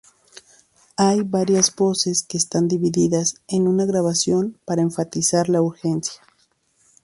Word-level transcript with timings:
Hay 0.97 1.21
varias 1.21 1.75
voces 1.75 2.23
que 2.23 2.35
están 2.35 2.67
divididas 2.67 3.35
en 3.47 3.67
una 3.67 3.85
grabación 3.85 4.59
para 4.65 4.81
enfatizar 4.81 5.47
la 5.47 5.61
urgencia. 5.61 6.23